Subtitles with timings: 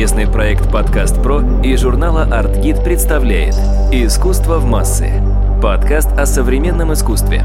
[0.00, 3.54] Совместный проект «Подкаст Про» и журнала «Артгид» представляет
[3.92, 5.22] «Искусство в массы»–
[5.62, 7.44] подкаст о современном искусстве.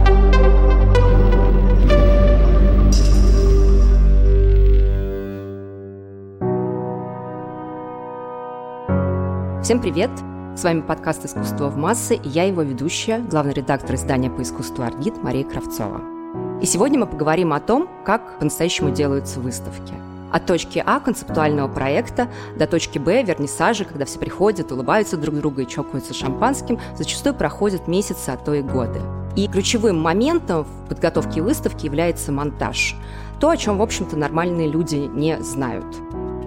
[9.62, 10.12] Всем привет!
[10.56, 14.86] С вами подкаст «Искусство в массы» и я его ведущая, главный редактор издания по искусству
[14.86, 16.00] «Артгид» Мария Кравцова.
[16.62, 19.94] И сегодня мы поговорим о том, как по-настоящему делаются выставки–
[20.32, 25.62] от точки А концептуального проекта до точки Б вернисажа, когда все приходят, улыбаются друг другу
[25.62, 29.00] и чокаются шампанским, зачастую проходят месяцы, а то и годы.
[29.36, 32.96] И ключевым моментом в подготовке выставки является монтаж.
[33.40, 35.86] То, о чем, в общем-то, нормальные люди не знают.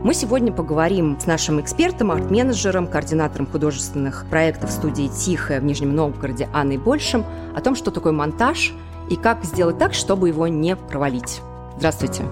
[0.03, 6.49] Мы сегодня поговорим с нашим экспертом, арт-менеджером, координатором художественных проектов студии «Тихая» в Нижнем Новгороде
[6.53, 8.73] Анной Большим о том, что такое монтаж
[9.11, 11.41] и как сделать так, чтобы его не провалить.
[11.77, 12.25] Здравствуйте.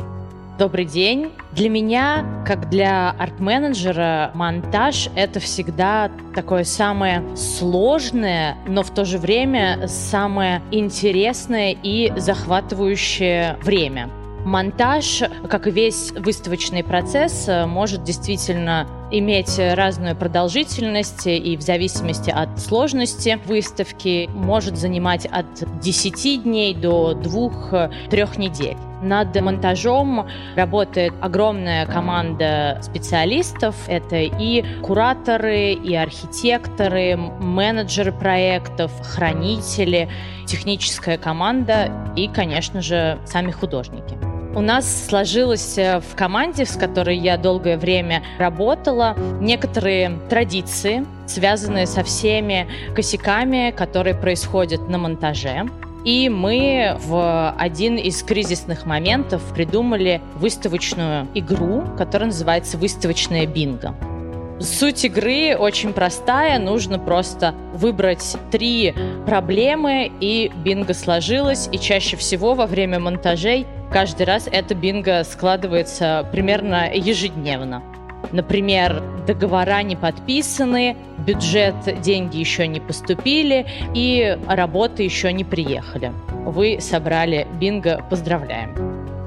[0.58, 1.32] Добрый день.
[1.52, 9.18] Для меня, как для арт-менеджера, монтаж— это всегда такое самое сложное, но в то же
[9.18, 14.08] время самое интересное и захватывающее время.
[14.46, 22.58] Монтаж, как и весь выставочный процесс, может действительно иметь разную продолжительность и в зависимости от
[22.58, 25.46] сложности выставки может занимать от
[25.80, 28.76] 10 дней до 2-3 недель.
[29.06, 30.26] Над монтажом
[30.56, 33.76] работает огромная команда специалистов.
[33.86, 40.08] Это и кураторы, и архитекторы, менеджеры проектов, хранители,
[40.44, 44.18] техническая команда и, конечно же, сами художники.
[44.56, 51.86] У нас сложилось э, в команде, с которой я долгое время работала, некоторые традиции, связанные
[51.86, 55.66] со всеми косяками, которые происходят на монтаже.
[56.06, 63.92] И мы в один из кризисных моментов придумали выставочную игру, которая называется «Выставочная бинго».
[64.60, 66.60] Суть игры очень простая.
[66.60, 68.94] Нужно просто выбрать три
[69.26, 71.68] проблемы, и бинго сложилось.
[71.72, 77.82] И чаще всего во время монтажей каждый раз это бинго складывается примерно ежедневно.
[78.32, 86.12] Например, договора не подписаны, бюджет, деньги еще не поступили и работы еще не приехали.
[86.44, 88.74] Вы собрали бинго, поздравляем.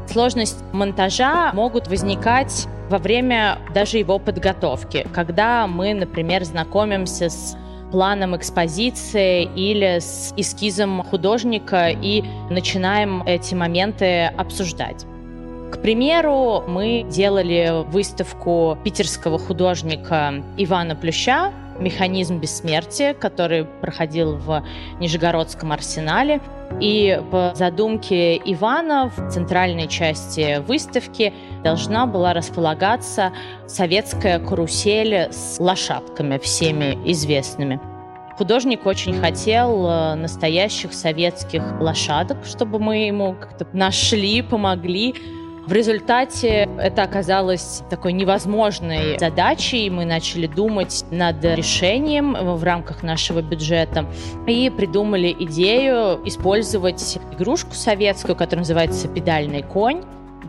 [0.07, 7.55] Сложность монтажа могут возникать во время даже его подготовки, когда мы, например, знакомимся с
[7.91, 15.05] планом экспозиции или с эскизом художника и начинаем эти моменты обсуждать.
[15.71, 24.63] К примеру, мы делали выставку питерского художника Ивана Плюща «Механизм бессмертия», который проходил в
[24.99, 26.41] Нижегородском арсенале.
[26.81, 33.31] И по задумке Ивана в центральной части выставки должна была располагаться
[33.67, 37.79] советская карусель с лошадками, всеми известными.
[38.37, 45.13] Художник очень хотел э, настоящих советских лошадок, чтобы мы ему как-то нашли, помогли.
[45.65, 49.89] В результате это оказалось такой невозможной задачей.
[49.89, 54.05] Мы начали думать над решением в рамках нашего бюджета
[54.47, 60.03] и придумали идею использовать игрушку советскую, которая называется «Педальный конь».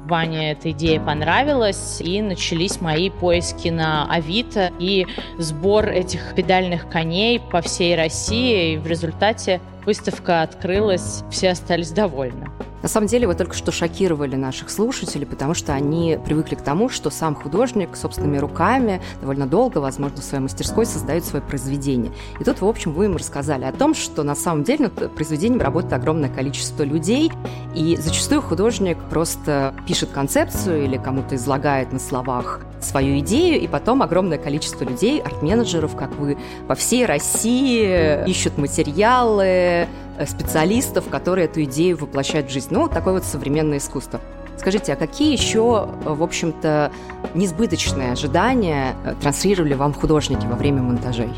[0.06, 5.06] Ване эта идея понравилась, и начались мои поиски на Авито и
[5.38, 8.72] сбор этих педальных коней по всей России.
[8.72, 12.48] И в результате выставка открылась, все остались довольны.
[12.82, 16.88] На самом деле вы только что шокировали наших слушателей, потому что они привыкли к тому,
[16.88, 22.12] что сам художник собственными руками довольно долго, возможно, в своей мастерской создает свое произведение.
[22.38, 25.60] И тут, в общем, вы им рассказали о том, что на самом деле над произведением
[25.60, 27.30] работает огромное количество людей,
[27.74, 34.02] и зачастую художник просто пишет концепцию или кому-то излагает на словах свою идею, и потом
[34.02, 39.86] огромное количество людей, арт-менеджеров, как вы, по всей России ищут материалы,
[40.26, 42.68] специалистов, которые эту идею воплощают в жизнь.
[42.70, 44.20] Ну, такое вот современное искусство.
[44.56, 46.92] Скажите, а какие еще, э, в общем-то,
[47.34, 51.30] несбыточные ожидания э, транслировали вам художники во время монтажей?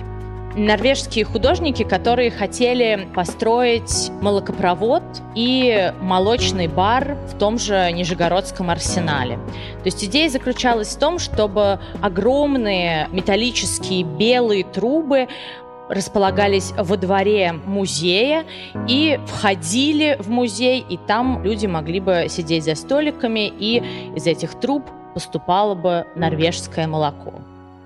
[0.55, 5.03] норвежские художники, которые хотели построить молокопровод
[5.35, 9.37] и молочный бар в том же Нижегородском арсенале.
[9.37, 15.29] То есть идея заключалась в том, чтобы огромные металлические белые трубы
[15.93, 18.45] располагались во дворе музея
[18.89, 23.83] и входили в музей, и там люди могли бы сидеть за столиками, и
[24.17, 24.85] из этих труб
[25.15, 27.35] поступало бы норвежское молоко.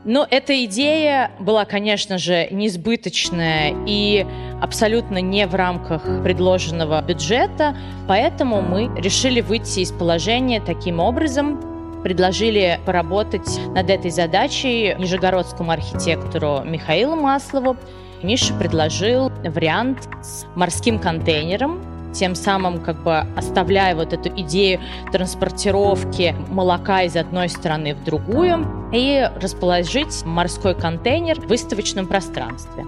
[0.05, 4.25] Но эта идея была, конечно же, несбыточная и
[4.63, 7.77] абсолютно не в рамках предложенного бюджета,
[8.07, 11.76] поэтому мы решили выйти из положения таким образом,
[12.07, 17.77] предложили поработать над этой задачей нижегородскому архитектору Михаилу Маслову.
[18.23, 21.83] Миша предложил вариант с морским контейнером,
[22.13, 24.81] тем самым как бы оставляя вот эту идею
[25.11, 32.85] транспортировки молока из одной страны в другую и расположить морской контейнер в выставочном пространстве.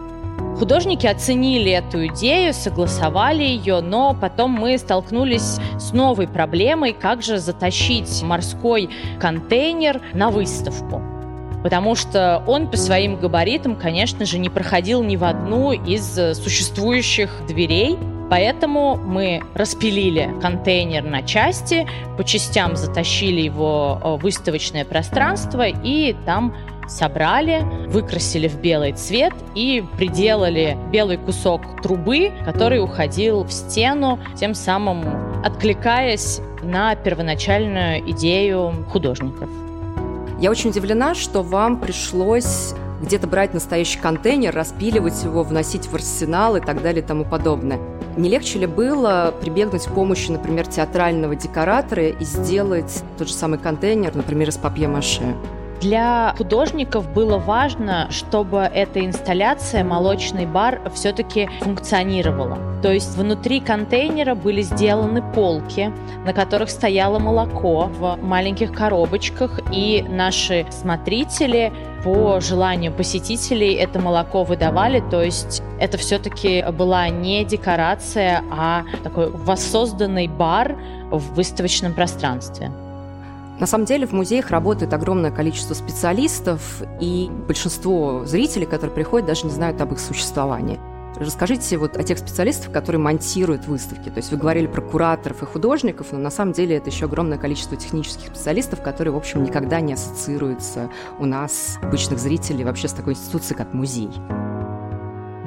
[0.59, 7.39] Художники оценили эту идею, согласовали ее, но потом мы столкнулись с новой проблемой, как же
[7.39, 8.91] затащить морской
[9.21, 11.03] контейнер на выставку
[11.61, 17.31] потому что он по своим габаритам, конечно же, не проходил ни в одну из существующих
[17.49, 17.99] дверей.
[18.31, 26.55] Поэтому мы распилили контейнер на части, по частям затащили его в выставочное пространство и там
[26.89, 34.55] собрали, выкрасили в белый цвет и приделали белый кусок трубы, который уходил в стену, тем
[34.55, 35.05] самым
[35.45, 39.49] откликаясь на первоначальную идею художников.
[40.41, 46.57] Я очень удивлена, что вам пришлось где-то брать настоящий контейнер, распиливать его, вносить в арсенал
[46.57, 47.79] и так далее и тому подобное.
[48.17, 53.59] Не легче ли было прибегнуть к помощи, например, театрального декоратора и сделать тот же самый
[53.59, 55.37] контейнер, например, из папье-маше?
[55.81, 62.59] Для художников было важно, чтобы эта инсталляция «Молочный бар» все-таки функционировала.
[62.83, 65.93] То есть внутри контейнера были сделаны полки,
[66.25, 71.73] на которых стояло молоко в маленьких коробочках, и наши смотрители
[72.03, 79.31] по желанию посетителей это молоко выдавали, то есть это все-таки была не декорация, а такой
[79.31, 80.77] воссозданный бар
[81.11, 82.73] в выставочном пространстве.
[83.61, 89.47] На самом деле в музеях работает огромное количество специалистов, и большинство зрителей, которые приходят, даже
[89.47, 90.79] не знают об их существовании.
[91.17, 94.09] Расскажите вот о тех специалистах, которые монтируют выставки.
[94.09, 97.39] То есть вы говорили про кураторов и художников, но на самом деле это еще огромное
[97.39, 102.93] количество технических специалистов, которые, в общем, никогда не ассоциируются у нас, обычных зрителей, вообще с
[102.93, 104.11] такой институцией, как музей.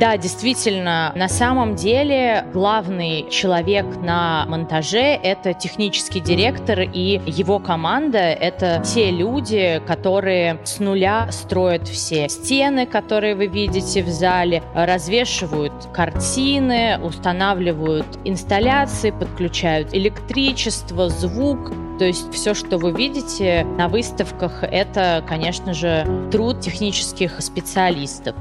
[0.01, 8.17] Да, действительно, на самом деле главный человек на монтаже— это технический директор и его команда.
[8.17, 15.71] Это те люди, которые с нуля строят все стены, которые вы видите в зале, развешивают
[15.93, 21.71] картины, устанавливают инсталляции, подключают электричество, звук,
[22.01, 28.35] то есть все, что вы видите на выставках, это, конечно же, труд технических специалистов.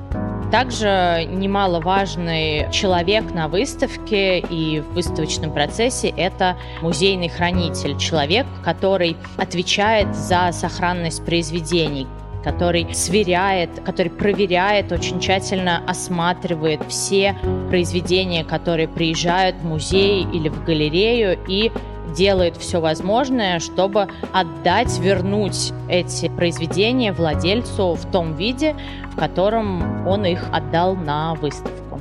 [0.51, 10.17] Также немаловажный человек на выставке и в выставочном процессе– это музейный хранитель, человек, который отвечает
[10.17, 12.07] за сохранность произведений,
[12.43, 17.37] который сверяет, который проверяет, очень тщательно осматривает все
[17.69, 21.71] произведения, которые приезжают в музей или в галерею и
[22.11, 28.77] делает все возможное, чтобы отдать, вернуть эти произведения владельцу в том виде,
[29.12, 32.01] в котором он их отдал на выставку.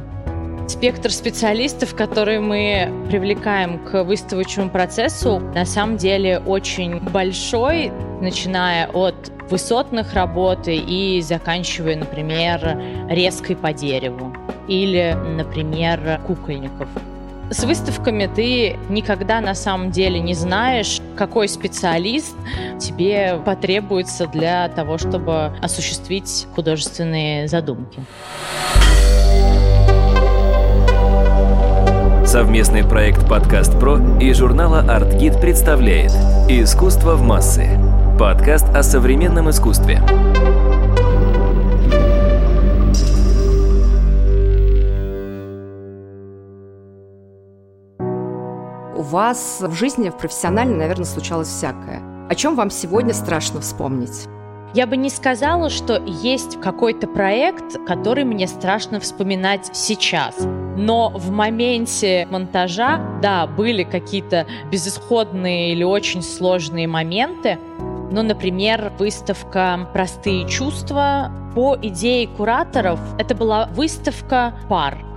[0.67, 7.91] Спектр специалистов, которые мы привлекаем к выставочному процессу, на самом деле очень большой,
[8.21, 12.79] начиная от высотных работ и заканчивая, например,
[13.09, 14.33] резкой по дереву
[14.67, 16.87] или, например, кукольников.
[17.51, 22.35] С выставками ты никогда на самом деле не знаешь, какой специалист
[22.79, 28.03] тебе потребуется для того, чтобы осуществить художественные задумки.
[32.23, 36.11] Совместный проект «Подкаст Про» и журнала «Артгид» представляет
[36.47, 37.67] «Искусство в массы»–
[38.19, 39.99] подкаст о современном искусстве.
[49.09, 52.01] Вас в жизни, в профессиональной, наверное, случалось всякое.
[52.29, 54.27] О чем вам сегодня страшно вспомнить?
[54.75, 60.35] Я бы не сказала, что есть какой-то проект, который мне страшно вспоминать сейчас.
[60.77, 67.57] Но в моменте монтажа, да, были какие-то безысходные или очень сложные моменты.
[68.11, 71.31] Ну, например, выставка «Простые чувства».
[71.55, 75.08] По идее кураторов, это была выставка пар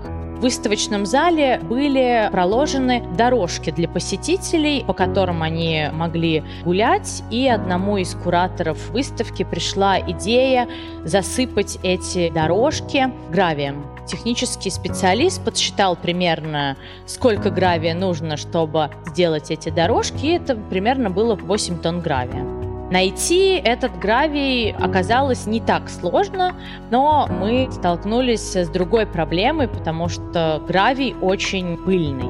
[0.42, 8.14] выставочном зале были проложены дорожки для посетителей, по которым они могли гулять, и одному из
[8.14, 10.68] кураторов выставки пришла идея
[11.04, 13.86] засыпать эти дорожки гравием.
[14.06, 21.36] Технический специалист подсчитал примерно, сколько гравия нужно, чтобы сделать эти дорожки, и это примерно было
[21.36, 22.61] 8 тонн гравия.
[22.92, 26.54] Найти этот гравий оказалось не так сложно,
[26.90, 32.28] но мы столкнулись с другой проблемой, потому что гравий очень пыльный.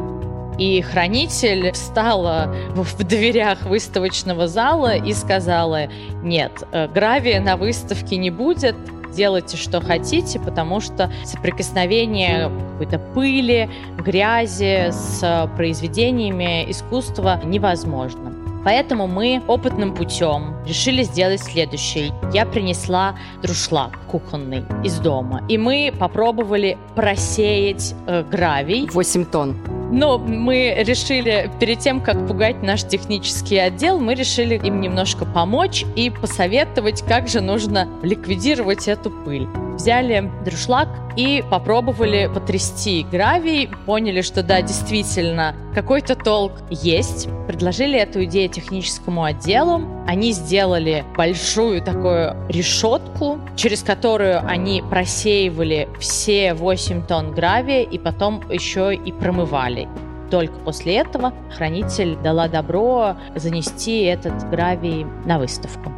[0.61, 5.88] И хранитель встала в дверях выставочного зала и сказала,
[6.23, 8.76] нет, э, гравия на выставке не будет,
[9.12, 18.51] делайте, что хотите, потому что соприкосновение какой-то пыли, грязи с произведениями искусства невозможно.
[18.64, 22.12] Поэтому мы опытным путем решили сделать следующее.
[22.33, 28.88] Я принесла друшлаг кухонный из дома, и мы попробовали просеять э, гравий.
[28.88, 29.57] 8 тонн.
[29.92, 35.85] Но мы решили, перед тем, как пугать наш технический отдел, мы решили им немножко помочь
[35.97, 39.47] и посоветовать, как же нужно ликвидировать эту пыль.
[39.75, 47.29] Взяли друшлаг и попробовали потрясти гравий, поняли, что да, действительно, какой-то толк есть.
[47.47, 49.83] Предложили эту идею техническому отделу.
[50.07, 58.43] Они сделали большую такую решетку, через которую они просеивали все 8 тонн гравия и потом
[58.50, 59.88] еще и промывали
[60.31, 65.93] только после этого хранитель дала добро занести этот гравий на выставку.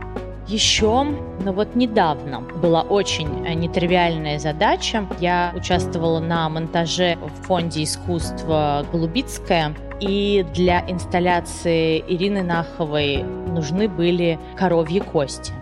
[0.47, 5.07] Еще, ну вот недавно была очень э, нетривиальная задача.
[5.19, 14.39] Я участвовала на монтаже в фонде искусства «Голубицкая», и для инсталляции Ирины Наховой нужны были
[14.57, 15.53] коровьи кости.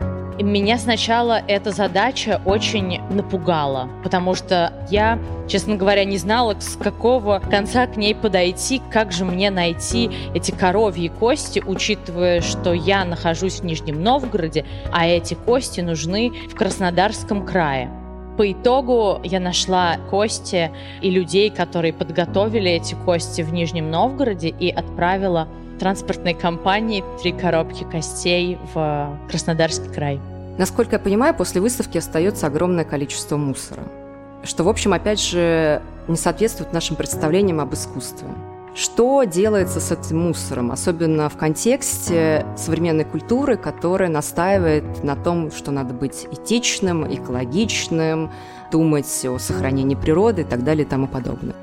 [0.40, 7.38] Меня сначала эта задача очень напугала, потому что я, честно говоря, не знала, с какого
[7.38, 13.60] конца к ней подойти, как же мне найти эти коровьи кости, учитывая, что я нахожусь
[13.60, 17.90] в Нижнем Новгороде, а эти кости нужны в Краснодарском крае.
[18.38, 20.70] По итогу я нашла кости
[21.02, 25.46] и людей, которые подготовили эти кости в Нижнем Новгороде и отправила
[25.82, 30.20] транспортной компании три коробки костей в Краснодарский край.
[30.56, 33.82] Насколько я понимаю, после выставки остается огромное количество мусора,
[34.44, 38.28] что, в общем, опять же, не соответствует нашим представлениям об искусстве.
[38.76, 45.72] Что делается с этим мусором, особенно в контексте современной культуры, которая настаивает на том, что
[45.72, 48.30] надо быть этичным, экологичным,
[48.70, 51.56] думать о сохранении природы и так далее и тому подобное?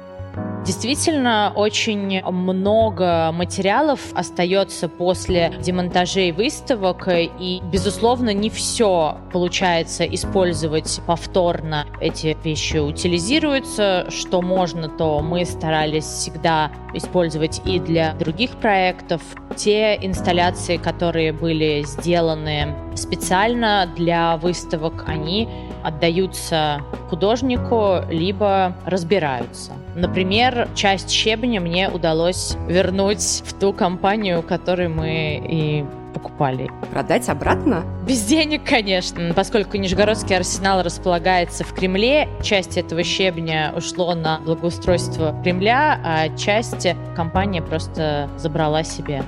[0.65, 11.85] Действительно, очень много материалов остается после демонтажей выставок, и, безусловно, не все получается использовать повторно.
[11.99, 19.21] Эти вещи утилизируются, что можно, то мы старались всегда использовать и для других проектов.
[19.55, 25.49] Те инсталляции, которые были сделаны специально для выставок, они
[25.83, 29.73] отдаются художнику, либо разбираются.
[29.95, 36.69] Например, часть щебня мне удалось вернуть в ту компанию, которую мы и покупали.
[36.91, 37.83] Продать обратно?
[38.07, 39.33] Без денег, конечно.
[39.33, 46.87] Поскольку Нижегородский арсенал располагается в Кремле, часть этого щебня ушло на благоустройство Кремля, а часть
[47.15, 49.23] компания просто забрала себе.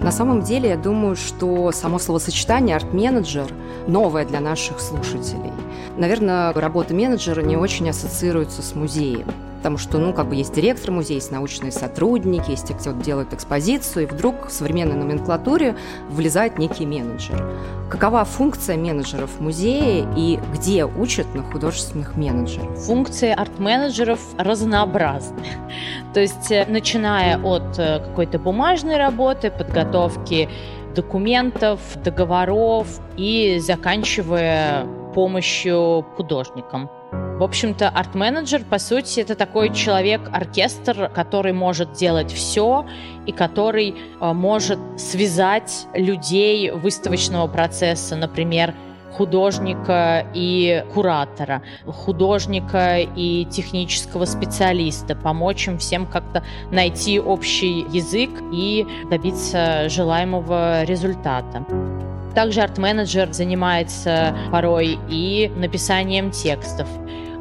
[0.00, 3.52] На самом деле, я думаю, что само словосочетание «арт-менеджер»
[3.88, 5.52] новое для наших слушателей.
[5.96, 9.26] Наверное, работа менеджера не очень ассоциируется с музеем.
[9.58, 13.34] Потому что, ну, как бы есть директор музея, есть научные сотрудники, есть те, кто делает
[13.34, 15.76] экспозицию, и вдруг в современной номенклатуре
[16.08, 17.44] влезает некий менеджер.
[17.90, 22.78] Какова функция менеджеров в музее и где учат на художественных менеджеров?
[22.78, 25.42] Функции арт-менеджеров разнообразны.
[26.14, 30.48] То есть, э, начиная от э, какой-то бумажной работы, подготовки
[30.94, 36.90] документов, договоров и заканчивая помощью художникам.
[37.12, 42.84] В общем-то, арт-менеджер, по сути, это такой человек-оркестр, который может делать все
[43.26, 48.74] и который э, может связать людей выставочного процесса, например,
[49.12, 58.86] художника и куратора, художника и технического специалиста, помочь им всем как-то найти общий язык и
[59.10, 61.64] добиться желаемого результата.
[62.38, 66.86] Также арт-менеджер занимается порой и написанием текстов,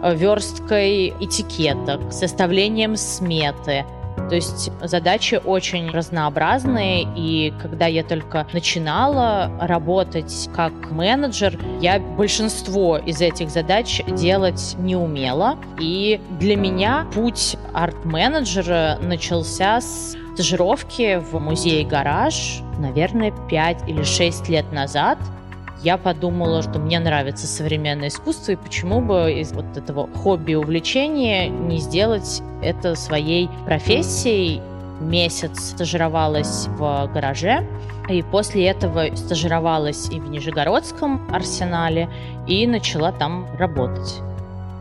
[0.03, 3.83] Э, версткой этикеток, составлением сметы.
[4.29, 12.97] То есть задачи очень разнообразные, и когда я только начинала работать как менеджер, я большинство
[12.97, 15.57] из этих задач делать не умела.
[15.79, 24.49] И для меня путь арт-менеджера начался с стажировки в музее «Гараж», наверное, 5 или 6
[24.49, 25.17] лет назад–
[25.83, 31.49] я подумала, что мне нравится современное искусство, и почему бы из вот этого хобби увлечения
[31.49, 34.61] не сделать это своей профессией.
[34.99, 37.67] Месяц стажировалась в гараже,
[38.09, 42.09] и после этого стажировалась и в Нижегородском арсенале,
[42.47, 44.26] и начала там работать.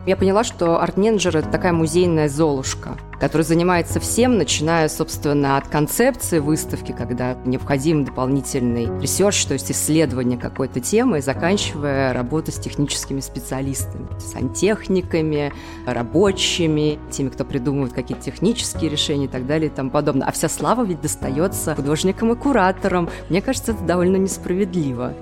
[0.07, 6.39] Я поняла, что арт-менеджер– это такая музейная золушка, которая занимается всем, начиная, собственно, от концепции
[6.39, 14.07] выставки, когда необходим дополнительный research, то есть исследование какой-то темы, заканчивая работу с техническими специалистами,
[14.21, 15.53] сантехниками,
[15.87, 20.29] рабочими, теми, кто придумывает какие-то технические решения и так далее и тому подобное.
[20.29, 23.09] А вся слава ведь достается художникам и кураторам.
[23.29, 25.15] Мне кажется, это довольно несправедливо.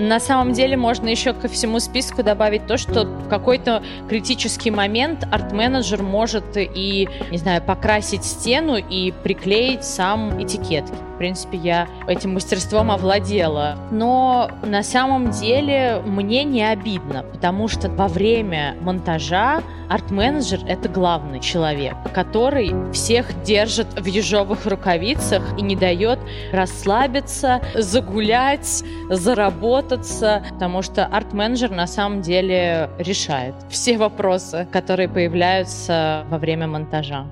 [0.00, 5.26] На самом деле можно еще ко всему списку добавить то, что в какой-то критический момент
[5.30, 11.09] арт-менеджер может и, не знаю, покрасить стену и приклеить сам этикетки.
[11.20, 13.76] Принципе, я этим мастерством овладела.
[13.90, 21.40] Но на самом деле мне не обидно, потому что во время монтажа арт-менеджер— это главный
[21.40, 26.18] человек, который всех держит в ежовых рукавицах и не дает
[26.52, 36.24] расслабиться, загулять, заработать выработаться, потому что арт-менеджер на самом деле решает все вопросы, которые появляются
[36.30, 37.26] во время монтажа.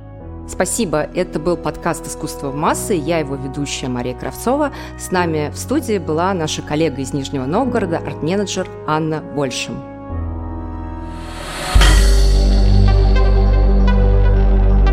[0.49, 1.07] Спасибо.
[1.15, 2.95] Это был подкаст «Искусство в массы».
[2.95, 4.73] Я его ведущая Мария Кравцова.
[4.99, 9.77] С нами в студии была наша коллега из Нижнего Новгорода, арт-менеджер Анна Большим.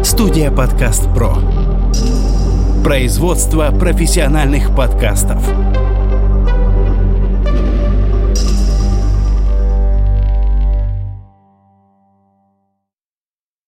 [0.03, 1.35] Студия «Подкаст Про».
[2.83, 5.85] Производство профессиональных подкастов.